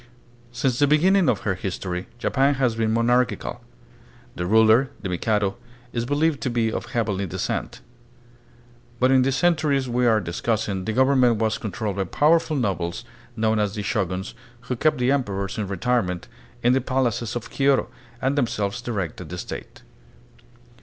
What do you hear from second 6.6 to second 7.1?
of